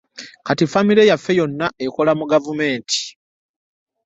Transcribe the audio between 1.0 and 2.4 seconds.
yaffe yona ekola mu